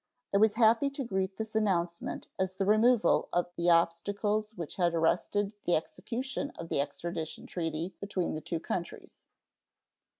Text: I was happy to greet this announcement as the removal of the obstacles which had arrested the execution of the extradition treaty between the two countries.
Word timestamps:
I 0.33 0.37
was 0.39 0.55
happy 0.55 0.89
to 0.89 1.03
greet 1.03 1.37
this 1.37 1.53
announcement 1.53 2.27
as 2.39 2.55
the 2.55 2.65
removal 2.65 3.29
of 3.31 3.51
the 3.55 3.69
obstacles 3.69 4.53
which 4.57 4.77
had 4.77 4.95
arrested 4.95 5.51
the 5.65 5.75
execution 5.75 6.49
of 6.57 6.69
the 6.69 6.81
extradition 6.81 7.45
treaty 7.45 7.93
between 7.99 8.33
the 8.33 8.41
two 8.41 8.59
countries. 8.59 9.25